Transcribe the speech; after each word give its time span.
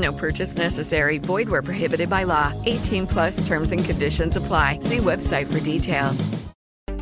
No 0.00 0.12
purchase 0.12 0.56
necessary. 0.56 1.18
Void 1.18 1.48
where 1.48 1.62
prohibited 1.62 2.08
by 2.08 2.24
law. 2.24 2.52
18 2.64 3.06
plus 3.06 3.46
terms 3.46 3.72
and 3.72 3.84
conditions 3.84 4.36
apply. 4.36 4.78
See 4.80 4.98
website 4.98 5.46
for 5.46 5.60
details. 5.60 6.30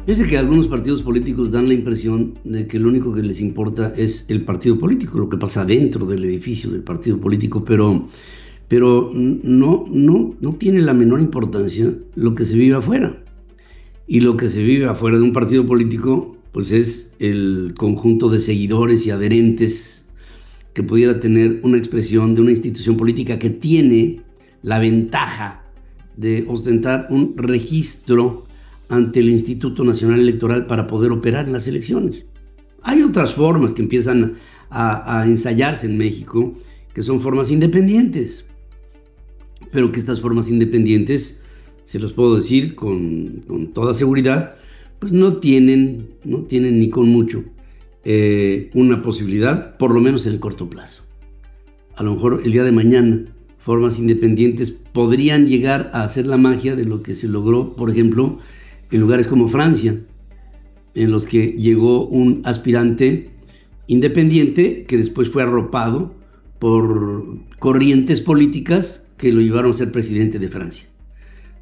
Fíjese 0.08 0.26
que 0.26 0.38
algunos 0.38 0.68
partidos 0.68 1.02
políticos 1.02 1.50
dan 1.50 1.68
la 1.68 1.74
impresión 1.74 2.32
de 2.44 2.66
que 2.66 2.78
lo 2.78 2.88
único 2.88 3.12
que 3.12 3.22
les 3.22 3.42
importa 3.42 3.92
es 3.94 4.24
el 4.28 4.42
partido 4.42 4.78
político, 4.78 5.18
lo 5.18 5.28
que 5.28 5.36
pasa 5.36 5.66
dentro 5.66 6.06
del 6.06 6.24
edificio 6.24 6.70
del 6.70 6.82
partido 6.82 7.20
político, 7.20 7.62
pero, 7.62 8.08
pero 8.68 9.10
no, 9.12 9.84
no, 9.86 10.34
no 10.40 10.52
tiene 10.54 10.80
la 10.80 10.94
menor 10.94 11.20
importancia 11.20 11.94
lo 12.14 12.34
que 12.34 12.46
se 12.46 12.56
vive 12.56 12.76
afuera. 12.76 13.22
Y 14.06 14.20
lo 14.20 14.38
que 14.38 14.48
se 14.48 14.62
vive 14.62 14.86
afuera 14.86 15.18
de 15.18 15.24
un 15.24 15.34
partido 15.34 15.66
político, 15.66 16.38
pues 16.52 16.72
es 16.72 17.14
el 17.18 17.74
conjunto 17.76 18.30
de 18.30 18.40
seguidores 18.40 19.06
y 19.06 19.10
adherentes 19.10 20.07
que 20.78 20.84
pudiera 20.84 21.18
tener 21.18 21.58
una 21.64 21.76
expresión 21.76 22.36
de 22.36 22.40
una 22.40 22.52
institución 22.52 22.96
política 22.96 23.36
que 23.36 23.50
tiene 23.50 24.22
la 24.62 24.78
ventaja 24.78 25.64
de 26.16 26.44
ostentar 26.46 27.08
un 27.10 27.36
registro 27.36 28.46
ante 28.88 29.18
el 29.18 29.28
Instituto 29.28 29.82
Nacional 29.82 30.20
Electoral 30.20 30.68
para 30.68 30.86
poder 30.86 31.10
operar 31.10 31.46
en 31.46 31.54
las 31.54 31.66
elecciones. 31.66 32.26
Hay 32.82 33.02
otras 33.02 33.34
formas 33.34 33.74
que 33.74 33.82
empiezan 33.82 34.34
a, 34.70 35.24
ensayarse 35.26 35.84
en 35.84 35.98
México, 35.98 36.56
que 36.94 37.02
son 37.02 37.20
formas 37.20 37.50
independientes, 37.50 38.44
pero 39.72 39.90
que 39.90 39.98
estas 39.98 40.20
formas 40.20 40.48
independientes, 40.48 41.42
se 41.86 41.98
los 41.98 42.12
puedo 42.12 42.36
decir 42.36 42.76
con, 42.76 43.42
toda 43.74 43.94
seguridad, 43.94 44.54
pues 45.00 45.10
no 45.10 45.38
tienen, 45.38 46.10
no 46.22 46.42
tienen 46.42 46.78
ni 46.78 46.88
con 46.88 47.08
mucho 47.08 47.42
eh, 48.10 48.70
una 48.72 49.02
posibilidad, 49.02 49.76
por 49.76 49.92
lo 49.92 50.00
menos 50.00 50.24
en 50.24 50.32
el 50.32 50.40
corto 50.40 50.70
plazo. 50.70 51.02
A 51.94 52.02
lo 52.02 52.14
mejor 52.14 52.40
el 52.42 52.52
día 52.52 52.64
de 52.64 52.72
mañana, 52.72 53.26
formas 53.58 53.98
independientes 53.98 54.70
podrían 54.70 55.46
llegar 55.46 55.90
a 55.92 56.04
hacer 56.04 56.26
la 56.26 56.38
magia 56.38 56.74
de 56.74 56.86
lo 56.86 57.02
que 57.02 57.14
se 57.14 57.28
logró, 57.28 57.76
por 57.76 57.90
ejemplo, 57.90 58.38
en 58.90 59.00
lugares 59.02 59.28
como 59.28 59.48
Francia, 59.48 60.00
en 60.94 61.10
los 61.10 61.26
que 61.26 61.48
llegó 61.58 62.08
un 62.08 62.40
aspirante 62.46 63.28
independiente 63.88 64.84
que 64.84 64.96
después 64.96 65.28
fue 65.28 65.42
arropado 65.42 66.14
por 66.58 67.36
corrientes 67.58 68.22
políticas 68.22 69.06
que 69.18 69.32
lo 69.32 69.42
llevaron 69.42 69.72
a 69.72 69.74
ser 69.74 69.92
presidente 69.92 70.38
de 70.38 70.48
Francia. 70.48 70.88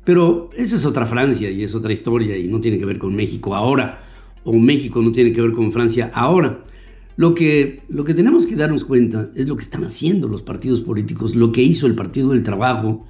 Pero 0.04 0.50
esa 0.56 0.76
es 0.76 0.84
otra 0.84 1.06
Francia 1.06 1.50
y 1.50 1.64
es 1.64 1.74
otra 1.74 1.92
historia 1.92 2.38
y 2.38 2.46
no 2.46 2.60
tiene 2.60 2.78
que 2.78 2.86
ver 2.86 2.98
con 2.98 3.16
México 3.16 3.56
ahora, 3.56 4.05
o 4.46 4.52
México 4.54 5.02
no 5.02 5.12
tiene 5.12 5.32
que 5.32 5.42
ver 5.42 5.52
con 5.52 5.72
Francia 5.72 6.10
ahora. 6.14 6.64
Lo 7.16 7.34
que, 7.34 7.82
lo 7.88 8.04
que 8.04 8.14
tenemos 8.14 8.46
que 8.46 8.56
darnos 8.56 8.84
cuenta 8.84 9.30
es 9.34 9.46
lo 9.46 9.56
que 9.56 9.62
están 9.62 9.84
haciendo 9.84 10.28
los 10.28 10.42
partidos 10.42 10.80
políticos, 10.80 11.34
lo 11.34 11.50
que 11.50 11.62
hizo 11.62 11.86
el 11.86 11.94
Partido 11.94 12.30
del 12.30 12.42
Trabajo 12.42 13.06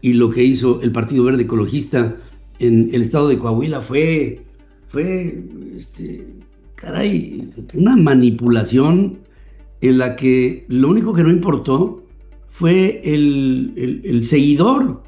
y 0.00 0.14
lo 0.14 0.30
que 0.30 0.42
hizo 0.42 0.80
el 0.82 0.90
Partido 0.90 1.24
Verde 1.24 1.44
Ecologista 1.44 2.16
en 2.58 2.90
el 2.92 3.02
estado 3.02 3.28
de 3.28 3.38
Coahuila 3.38 3.80
fue, 3.80 4.42
fue 4.88 5.44
este, 5.76 6.26
caray, 6.74 7.50
una 7.74 7.96
manipulación 7.96 9.18
en 9.82 9.98
la 9.98 10.16
que 10.16 10.64
lo 10.68 10.88
único 10.88 11.12
que 11.12 11.22
no 11.22 11.30
importó 11.30 12.02
fue 12.46 13.00
el, 13.04 14.20
seguidor, 14.24 15.02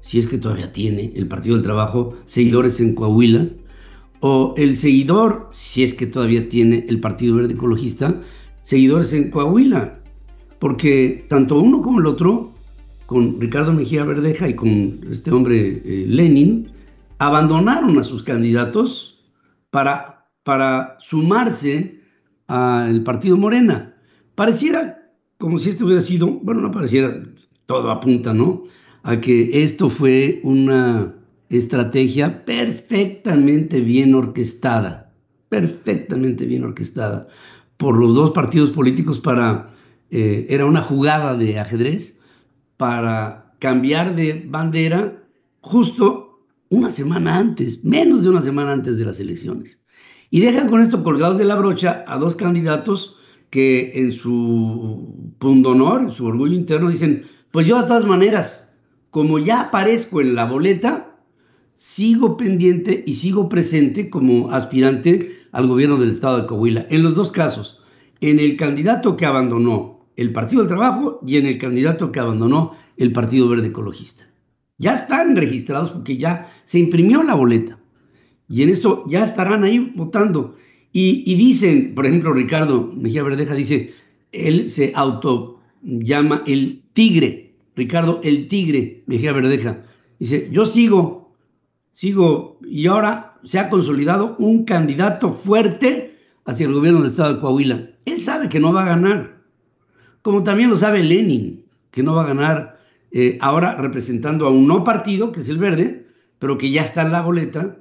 si 0.00 0.18
es 0.18 0.26
que 0.26 0.38
todavía 0.38 0.72
tiene 0.72 1.12
el 1.14 1.26
Partido 1.28 1.56
del 1.56 1.64
Trabajo 1.64 2.14
seguidores 2.24 2.80
en 2.80 2.94
Coahuila, 2.94 3.48
o 4.24 4.54
el 4.56 4.76
seguidor, 4.76 5.48
si 5.50 5.82
es 5.82 5.94
que 5.94 6.06
todavía 6.06 6.48
tiene 6.48 6.86
el 6.88 7.00
Partido 7.00 7.34
Verde 7.34 7.54
Ecologista, 7.54 8.20
seguidores 8.62 9.12
en 9.12 9.30
Coahuila, 9.30 9.98
porque 10.60 11.26
tanto 11.28 11.58
uno 11.58 11.82
como 11.82 11.98
el 11.98 12.06
otro 12.06 12.52
con 13.06 13.40
Ricardo 13.40 13.72
Mejía 13.72 14.04
Verdeja 14.04 14.48
y 14.48 14.54
con 14.54 15.00
este 15.10 15.32
hombre 15.32 15.82
eh, 15.84 16.04
Lenin, 16.06 16.70
abandonaron 17.18 17.98
a 17.98 18.04
sus 18.04 18.22
candidatos 18.22 19.20
para, 19.70 20.28
para 20.44 20.96
sumarse 21.00 22.00
al 22.46 23.02
partido 23.02 23.36
Morena. 23.36 23.96
Pareciera 24.36 25.10
como 25.36 25.58
si 25.58 25.68
esto 25.68 25.84
hubiera 25.84 26.00
sido, 26.00 26.28
bueno, 26.28 26.60
no 26.60 26.70
pareciera, 26.70 27.24
todo 27.66 27.90
apunta, 27.90 28.32
¿no? 28.32 28.62
A 29.02 29.20
que 29.20 29.64
esto 29.64 29.90
fue 29.90 30.40
una 30.44 31.16
estrategia 31.52 32.44
perfectamente 32.44 33.80
bien 33.80 34.14
orquestada, 34.14 35.12
perfectamente 35.48 36.46
bien 36.46 36.64
orquestada 36.64 37.28
por 37.76 37.98
los 37.98 38.14
dos 38.14 38.30
partidos 38.30 38.70
políticos 38.70 39.18
para, 39.18 39.68
eh, 40.10 40.46
era 40.48 40.66
una 40.66 40.82
jugada 40.82 41.36
de 41.36 41.58
ajedrez 41.58 42.18
para 42.76 43.54
cambiar 43.58 44.16
de 44.16 44.44
bandera 44.48 45.22
justo 45.60 46.46
una 46.70 46.88
semana 46.88 47.36
antes, 47.36 47.84
menos 47.84 48.22
de 48.22 48.30
una 48.30 48.40
semana 48.40 48.72
antes 48.72 48.96
de 48.96 49.04
las 49.04 49.20
elecciones. 49.20 49.84
Y 50.30 50.40
dejan 50.40 50.70
con 50.70 50.80
esto 50.80 51.04
colgados 51.04 51.36
de 51.36 51.44
la 51.44 51.56
brocha 51.56 52.04
a 52.08 52.16
dos 52.16 52.34
candidatos 52.34 53.18
que 53.50 53.92
en 53.94 54.12
su 54.12 55.34
pundonor, 55.38 56.00
en 56.00 56.12
su 56.12 56.24
orgullo 56.24 56.54
interno, 56.54 56.88
dicen, 56.88 57.24
pues 57.50 57.66
yo 57.66 57.78
de 57.82 57.86
todas 57.86 58.06
maneras, 58.06 58.74
como 59.10 59.38
ya 59.38 59.60
aparezco 59.60 60.22
en 60.22 60.34
la 60.34 60.46
boleta, 60.46 61.11
sigo 61.74 62.36
pendiente 62.36 63.02
y 63.06 63.14
sigo 63.14 63.48
presente 63.48 64.10
como 64.10 64.50
aspirante 64.50 65.36
al 65.52 65.66
gobierno 65.66 65.96
del 65.98 66.10
estado 66.10 66.40
de 66.40 66.46
Coahuila. 66.46 66.86
En 66.90 67.02
los 67.02 67.14
dos 67.14 67.30
casos, 67.30 67.80
en 68.20 68.38
el 68.38 68.56
candidato 68.56 69.16
que 69.16 69.26
abandonó 69.26 70.06
el 70.16 70.32
Partido 70.32 70.62
del 70.62 70.68
Trabajo 70.68 71.20
y 71.26 71.36
en 71.36 71.46
el 71.46 71.58
candidato 71.58 72.12
que 72.12 72.20
abandonó 72.20 72.72
el 72.96 73.12
Partido 73.12 73.48
Verde 73.48 73.68
Ecologista. 73.68 74.28
Ya 74.78 74.94
están 74.94 75.36
registrados 75.36 75.92
porque 75.92 76.16
ya 76.16 76.50
se 76.64 76.78
imprimió 76.78 77.22
la 77.22 77.34
boleta. 77.34 77.78
Y 78.48 78.62
en 78.62 78.68
esto 78.68 79.04
ya 79.08 79.24
estarán 79.24 79.64
ahí 79.64 79.92
votando. 79.94 80.56
Y, 80.92 81.34
dicen, 81.36 81.94
por 81.94 82.06
ejemplo, 82.06 82.32
Ricardo 82.32 82.90
Mejía 82.94 83.22
Verdeja 83.22 83.54
dice, 83.54 83.94
él 84.30 84.68
se 84.68 84.92
auto 84.94 85.60
llama 85.82 86.42
el 86.46 86.82
tigre. 86.92 87.54
Ricardo, 87.74 88.20
el 88.22 88.48
tigre 88.48 89.02
Mejía 89.06 89.32
Verdeja. 89.32 89.84
Dice, 90.18 90.48
yo 90.52 90.66
sigo, 90.66 91.21
sigo, 91.92 92.58
y 92.64 92.86
ahora 92.86 93.38
se 93.44 93.58
ha 93.58 93.68
consolidado 93.68 94.36
un 94.38 94.64
candidato 94.64 95.34
fuerte 95.34 96.18
hacia 96.44 96.66
el 96.66 96.72
gobierno 96.72 97.00
del 97.00 97.10
estado 97.10 97.34
de 97.34 97.40
Coahuila. 97.40 97.90
Él 98.04 98.20
sabe 98.20 98.48
que 98.48 98.60
no 98.60 98.72
va 98.72 98.82
a 98.82 98.88
ganar, 98.88 99.42
como 100.22 100.42
también 100.42 100.70
lo 100.70 100.76
sabe 100.76 101.02
Lenin, 101.02 101.64
que 101.90 102.02
no 102.02 102.14
va 102.14 102.22
a 102.22 102.28
ganar 102.28 102.78
eh, 103.10 103.38
ahora 103.40 103.74
representando 103.76 104.46
a 104.46 104.50
un 104.50 104.66
no 104.66 104.84
partido, 104.84 105.32
que 105.32 105.40
es 105.40 105.48
el 105.48 105.58
verde, 105.58 106.06
pero 106.38 106.58
que 106.58 106.70
ya 106.70 106.82
está 106.82 107.02
en 107.02 107.12
la 107.12 107.22
boleta. 107.22 107.78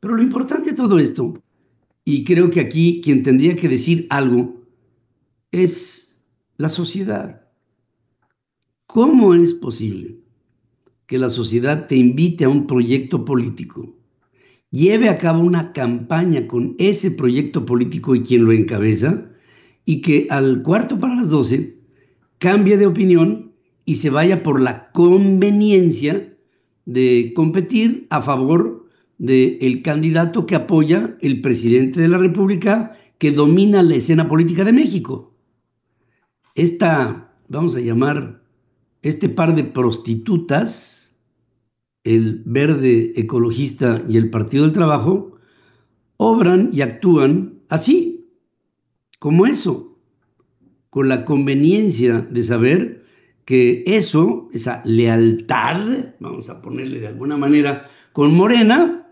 Pero 0.00 0.14
lo 0.14 0.22
importante 0.22 0.70
de 0.70 0.76
todo 0.76 0.98
esto, 0.98 1.42
y 2.04 2.24
creo 2.24 2.50
que 2.50 2.60
aquí 2.60 3.00
quien 3.02 3.22
tendría 3.22 3.56
que 3.56 3.68
decir 3.68 4.06
algo, 4.10 4.62
es 5.50 6.20
la 6.58 6.68
sociedad. 6.68 7.42
¿Cómo 8.86 9.34
es 9.34 9.54
posible 9.54 10.23
que 11.06 11.18
la 11.18 11.28
sociedad 11.28 11.86
te 11.86 11.96
invite 11.96 12.44
a 12.44 12.48
un 12.48 12.66
proyecto 12.66 13.24
político, 13.24 13.94
lleve 14.70 15.08
a 15.08 15.18
cabo 15.18 15.44
una 15.44 15.72
campaña 15.72 16.46
con 16.46 16.74
ese 16.78 17.10
proyecto 17.10 17.64
político 17.64 18.14
y 18.14 18.22
quien 18.22 18.44
lo 18.44 18.52
encabeza, 18.52 19.30
y 19.84 20.00
que 20.00 20.26
al 20.30 20.62
cuarto 20.62 20.98
para 20.98 21.14
las 21.14 21.30
doce 21.30 21.78
cambie 22.38 22.76
de 22.76 22.86
opinión 22.86 23.52
y 23.84 23.96
se 23.96 24.10
vaya 24.10 24.42
por 24.42 24.60
la 24.60 24.90
conveniencia 24.92 26.34
de 26.86 27.32
competir 27.34 28.06
a 28.10 28.22
favor 28.22 28.86
del 29.18 29.82
candidato 29.82 30.46
que 30.46 30.56
apoya 30.56 31.16
el 31.20 31.40
presidente 31.40 32.00
de 32.00 32.08
la 32.08 32.18
República 32.18 32.96
que 33.18 33.30
domina 33.30 33.82
la 33.82 33.96
escena 33.96 34.28
política 34.28 34.64
de 34.64 34.72
México. 34.72 35.34
Esta, 36.54 37.34
vamos 37.48 37.76
a 37.76 37.80
llamar, 37.80 38.43
este 39.04 39.28
par 39.28 39.54
de 39.54 39.64
prostitutas, 39.64 41.16
el 42.04 42.42
verde 42.46 43.12
ecologista 43.16 44.02
y 44.08 44.16
el 44.16 44.30
Partido 44.30 44.64
del 44.64 44.72
Trabajo, 44.72 45.36
obran 46.16 46.70
y 46.72 46.80
actúan 46.80 47.60
así, 47.68 48.30
como 49.18 49.46
eso, 49.46 49.98
con 50.88 51.08
la 51.08 51.26
conveniencia 51.26 52.20
de 52.30 52.42
saber 52.42 53.04
que 53.44 53.84
eso, 53.86 54.48
esa 54.54 54.80
lealtad, 54.86 56.14
vamos 56.18 56.48
a 56.48 56.62
ponerle 56.62 57.00
de 57.00 57.08
alguna 57.08 57.36
manera, 57.36 57.86
con 58.12 58.34
Morena, 58.34 59.06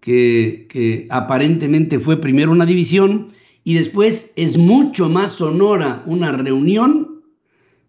que, 0.00 0.66
que 0.68 1.06
aparentemente 1.10 2.00
fue 2.00 2.20
primero 2.20 2.50
una 2.50 2.66
división 2.66 3.28
y 3.62 3.74
después 3.74 4.32
es 4.34 4.58
mucho 4.58 5.08
más 5.08 5.32
sonora 5.32 6.02
una 6.06 6.32
reunión, 6.32 7.22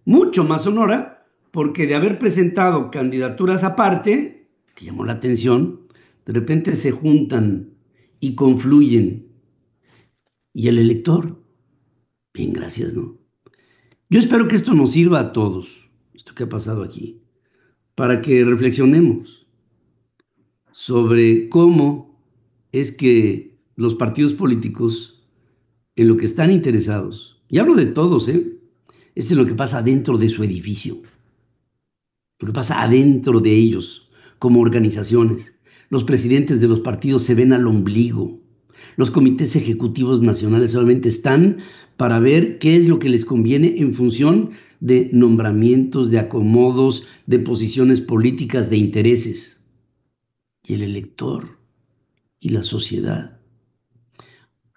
mucho 0.06 0.44
más 0.44 0.64
sonora, 0.64 1.17
porque 1.58 1.88
de 1.88 1.96
haber 1.96 2.20
presentado 2.20 2.92
candidaturas 2.92 3.64
aparte, 3.64 4.48
que 4.76 4.86
llamó 4.86 5.06
la 5.06 5.14
atención, 5.14 5.88
de 6.24 6.34
repente 6.34 6.76
se 6.76 6.92
juntan 6.92 7.74
y 8.20 8.36
confluyen. 8.36 9.32
Y 10.54 10.68
el 10.68 10.78
elector, 10.78 11.44
bien, 12.32 12.54
gracias, 12.54 12.94
¿no? 12.94 13.18
Yo 14.08 14.20
espero 14.20 14.48
que 14.48 14.56
esto 14.56 14.76
nos 14.76 14.92
sirva 14.92 15.20
a 15.20 15.34
todos, 15.34 15.90
esto 16.14 16.36
que 16.36 16.44
ha 16.44 16.48
pasado 16.50 16.84
aquí, 16.84 17.24
para 17.96 18.22
que 18.22 18.46
reflexionemos 18.46 19.48
sobre 20.74 21.50
cómo 21.50 22.22
es 22.72 22.92
que 22.92 23.58
los 23.76 23.96
partidos 23.96 24.36
políticos 24.36 25.28
en 25.96 26.08
lo 26.08 26.18
que 26.18 26.26
están 26.26 26.52
interesados, 26.52 27.42
y 27.50 27.58
hablo 27.58 27.74
de 27.74 27.88
todos, 27.88 28.30
¿eh? 28.30 28.60
es 29.16 29.32
en 29.32 29.40
lo 29.40 29.48
que 29.48 29.56
pasa 29.56 29.80
adentro 29.80 30.20
de 30.20 30.30
su 30.30 30.44
edificio, 30.44 31.02
que 32.46 32.54
pasa 32.54 32.82
adentro 32.82 33.40
de 33.40 33.56
ellos 33.56 34.10
como 34.40 34.62
organizaciones. 34.62 35.54
Los 35.90 36.04
presidentes 36.04 36.62
de 36.62 36.68
los 36.68 36.82
partidos 36.82 37.24
se 37.24 37.36
ven 37.36 37.54
al 37.54 37.66
ombligo. 37.66 38.40
Los 38.96 39.12
comités 39.12 39.56
ejecutivos 39.56 40.22
nacionales 40.22 40.72
solamente 40.72 41.10
están 41.10 41.58
para 41.98 42.20
ver 42.20 42.60
qué 42.60 42.76
es 42.76 42.88
lo 42.88 43.00
que 43.00 43.10
les 43.10 43.26
conviene 43.26 43.76
en 43.78 43.94
función 43.94 44.52
de 44.80 45.10
nombramientos, 45.12 46.12
de 46.12 46.20
acomodos, 46.20 47.04
de 47.26 47.40
posiciones 47.40 48.02
políticas, 48.02 48.70
de 48.70 48.78
intereses. 48.78 49.62
Y 50.64 50.76
el 50.76 50.84
elector 50.84 51.58
y 52.40 52.50
la 52.50 52.62
sociedad 52.62 53.38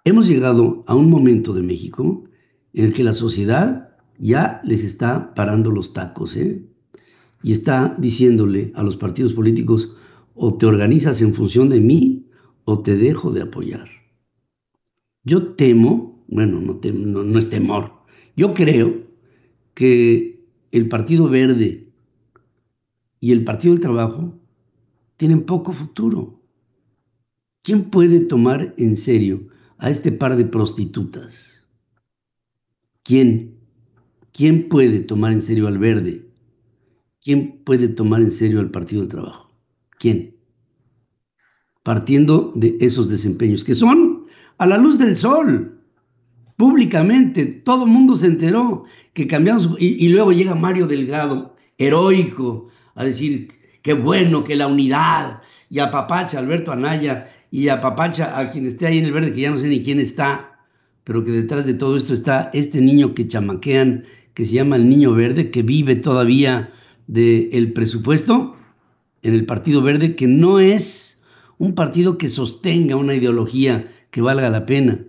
Hemos 0.03 0.27
llegado 0.27 0.83
a 0.87 0.95
un 0.95 1.11
momento 1.11 1.53
de 1.53 1.61
México 1.61 2.23
en 2.73 2.85
el 2.85 2.93
que 2.93 3.03
la 3.03 3.13
sociedad 3.13 3.95
ya 4.17 4.59
les 4.63 4.83
está 4.83 5.35
parando 5.35 5.69
los 5.69 5.93
tacos, 5.93 6.35
¿eh? 6.37 6.65
Y 7.43 7.51
está 7.51 7.95
diciéndole 7.97 8.71
a 8.75 8.83
los 8.83 8.97
partidos 8.97 9.33
políticos, 9.33 9.95
o 10.35 10.55
te 10.55 10.65
organizas 10.65 11.21
en 11.21 11.33
función 11.33 11.69
de 11.69 11.79
mí, 11.79 12.27
o 12.65 12.81
te 12.81 12.95
dejo 12.95 13.31
de 13.31 13.41
apoyar. 13.41 13.89
Yo 15.23 15.53
temo, 15.53 16.23
bueno, 16.27 16.59
no, 16.59 17.23
no, 17.23 17.39
es 17.39 17.49
temor, 17.49 17.93
yo 18.35 18.53
creo 18.53 19.05
que 19.73 20.45
el 20.71 20.87
Partido 20.87 21.29
Verde 21.29 21.91
y 23.19 23.31
el 23.31 23.43
Partido 23.43 23.73
del 23.73 23.81
Trabajo 23.81 24.39
tienen 25.17 25.43
poco 25.43 25.73
futuro. 25.73 26.41
¿Quién 27.61 27.91
puede 27.91 28.21
tomar 28.21 28.73
en 28.77 28.95
serio 28.95 29.47
a 29.77 29.89
este 29.89 30.11
par 30.11 30.35
de 30.35 30.45
prostitutas? 30.45 31.63
¿Quién? 33.03 33.59
¿Quién 34.31 34.69
puede 34.69 35.01
tomar 35.01 35.33
en 35.33 35.41
serio 35.43 35.67
al 35.67 35.77
verde? 35.77 36.30
¿Quién 37.23 37.61
puede 37.63 37.87
tomar 37.87 38.21
en 38.21 38.31
serio 38.31 38.59
al 38.59 38.71
Partido 38.71 39.01
del 39.01 39.11
Trabajo? 39.11 39.51
¿Quién? 39.99 40.35
Partiendo 41.83 42.51
de 42.55 42.77
esos 42.81 43.09
desempeños, 43.09 43.63
que 43.63 43.75
son 43.75 44.25
a 44.57 44.65
la 44.65 44.77
luz 44.77 44.97
del 44.97 45.15
sol, 45.15 45.79
públicamente, 46.57 47.45
todo 47.45 47.85
el 47.85 47.91
mundo 47.91 48.15
se 48.15 48.25
enteró 48.25 48.85
que 49.13 49.27
cambiamos, 49.27 49.69
y, 49.77 50.03
y 50.03 50.09
luego 50.09 50.31
llega 50.31 50.55
Mario 50.55 50.87
Delgado, 50.87 51.55
heroico, 51.77 52.69
a 52.95 53.03
decir, 53.03 53.49
qué 53.83 53.93
bueno 53.93 54.43
que 54.43 54.55
la 54.55 54.65
unidad, 54.65 55.41
y 55.69 55.77
a 55.77 55.91
Papacha, 55.91 56.39
Alberto 56.39 56.71
Anaya, 56.71 57.31
y 57.51 57.67
a 57.67 57.81
Papacha, 57.81 58.39
a 58.39 58.49
quien 58.49 58.65
esté 58.65 58.87
ahí 58.87 58.97
en 58.97 59.05
el 59.05 59.13
verde, 59.13 59.31
que 59.31 59.41
ya 59.41 59.51
no 59.51 59.59
sé 59.59 59.67
ni 59.67 59.83
quién 59.83 59.99
está, 59.99 60.59
pero 61.03 61.23
que 61.23 61.31
detrás 61.31 61.67
de 61.67 61.75
todo 61.75 61.95
esto 61.97 62.13
está 62.13 62.49
este 62.53 62.81
niño 62.81 63.13
que 63.13 63.27
chamaquean, 63.27 64.05
que 64.33 64.45
se 64.45 64.53
llama 64.53 64.75
el 64.75 64.89
niño 64.89 65.13
verde, 65.13 65.51
que 65.51 65.61
vive 65.61 65.95
todavía 65.95 66.71
del 67.07 67.73
presupuesto 67.73 68.55
en 69.21 69.33
el 69.33 69.45
Partido 69.45 69.81
Verde, 69.81 70.15
que 70.15 70.27
no 70.27 70.59
es 70.59 71.21
un 71.57 71.75
partido 71.75 72.17
que 72.17 72.27
sostenga 72.27 72.95
una 72.95 73.13
ideología 73.13 73.91
que 74.09 74.21
valga 74.21 74.49
la 74.49 74.65
pena, 74.65 75.05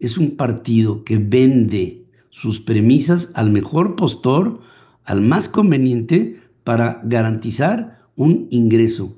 es 0.00 0.18
un 0.18 0.36
partido 0.36 1.04
que 1.04 1.18
vende 1.18 2.04
sus 2.30 2.60
premisas 2.60 3.30
al 3.34 3.50
mejor 3.50 3.94
postor, 3.94 4.60
al 5.04 5.20
más 5.20 5.48
conveniente, 5.48 6.40
para 6.64 7.00
garantizar 7.04 8.00
un 8.16 8.48
ingreso. 8.50 9.16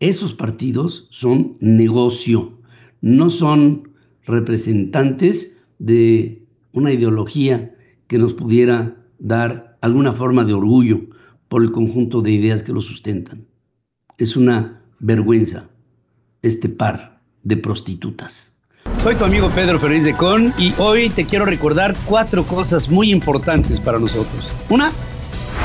Esos 0.00 0.34
partidos 0.34 1.08
son 1.10 1.56
negocio, 1.60 2.58
no 3.00 3.30
son 3.30 3.90
representantes 4.24 5.56
de 5.78 6.42
una 6.72 6.92
ideología 6.92 7.74
que 8.06 8.18
nos 8.18 8.34
pudiera 8.34 8.96
dar 9.18 9.78
alguna 9.80 10.12
forma 10.12 10.44
de 10.44 10.54
orgullo 10.54 11.08
por 11.48 11.62
el 11.62 11.72
conjunto 11.72 12.20
de 12.22 12.30
ideas 12.30 12.62
que 12.62 12.72
lo 12.72 12.80
sustentan. 12.80 13.46
Es 14.18 14.36
una 14.36 14.82
vergüenza 14.98 15.68
este 16.42 16.68
par 16.68 17.20
de 17.42 17.56
prostitutas. 17.56 18.52
Soy 19.02 19.14
tu 19.14 19.24
amigo 19.24 19.50
Pedro 19.50 19.78
Ferriz 19.78 20.04
de 20.04 20.14
Con 20.14 20.52
y 20.58 20.72
hoy 20.78 21.10
te 21.10 21.24
quiero 21.24 21.44
recordar 21.44 21.94
cuatro 22.06 22.44
cosas 22.44 22.88
muy 22.88 23.12
importantes 23.12 23.80
para 23.80 23.98
nosotros. 23.98 24.50
Una, 24.68 24.92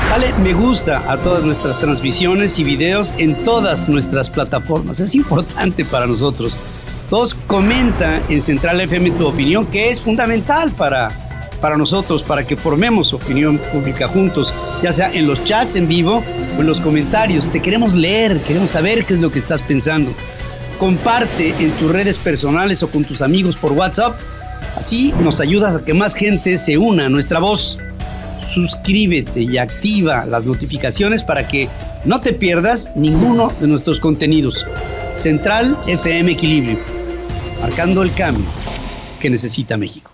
Dale 0.08 0.32
me 0.34 0.52
gusta 0.52 1.10
a 1.10 1.16
todas 1.16 1.42
nuestras 1.42 1.78
transmisiones 1.78 2.58
y 2.58 2.64
videos 2.64 3.14
en 3.18 3.36
todas 3.42 3.88
nuestras 3.88 4.30
plataformas. 4.30 5.00
Es 5.00 5.14
importante 5.14 5.84
para 5.84 6.06
nosotros. 6.06 6.56
Dos, 7.10 7.34
comenta 7.34 8.20
en 8.28 8.40
Central 8.40 8.80
FM 8.80 9.12
tu 9.12 9.26
opinión, 9.26 9.66
que 9.66 9.90
es 9.90 10.00
fundamental 10.00 10.70
para, 10.70 11.23
para 11.64 11.78
nosotros, 11.78 12.22
para 12.22 12.46
que 12.46 12.56
formemos 12.56 13.14
opinión 13.14 13.56
pública 13.56 14.06
juntos, 14.06 14.52
ya 14.82 14.92
sea 14.92 15.10
en 15.10 15.26
los 15.26 15.42
chats 15.44 15.76
en 15.76 15.88
vivo 15.88 16.22
o 16.58 16.60
en 16.60 16.66
los 16.66 16.78
comentarios. 16.78 17.50
Te 17.50 17.62
queremos 17.62 17.94
leer, 17.94 18.38
queremos 18.42 18.72
saber 18.72 19.06
qué 19.06 19.14
es 19.14 19.20
lo 19.20 19.32
que 19.32 19.38
estás 19.38 19.62
pensando. 19.62 20.12
Comparte 20.78 21.54
en 21.58 21.70
tus 21.70 21.90
redes 21.90 22.18
personales 22.18 22.82
o 22.82 22.90
con 22.90 23.06
tus 23.06 23.22
amigos 23.22 23.56
por 23.56 23.72
WhatsApp. 23.72 24.14
Así 24.76 25.14
nos 25.22 25.40
ayudas 25.40 25.76
a 25.76 25.82
que 25.82 25.94
más 25.94 26.14
gente 26.14 26.58
se 26.58 26.76
una 26.76 27.06
a 27.06 27.08
nuestra 27.08 27.40
voz 27.40 27.78
suscríbete 28.52 29.40
y 29.40 29.56
activa 29.56 30.26
las 30.26 30.44
notificaciones 30.44 31.24
para 31.24 31.48
que 31.48 31.70
no 32.04 32.20
te 32.20 32.34
pierdas 32.34 32.90
ninguno 32.94 33.50
de 33.58 33.68
nuestros 33.68 34.00
contenidos. 34.00 34.66
Central 35.14 35.78
FM 35.86 36.30
Equilibrio, 36.30 36.78
marcando 37.62 38.02
el 38.02 38.12
cambio 38.12 38.44
que 39.18 39.30
necesita 39.30 39.78
México. 39.78 40.13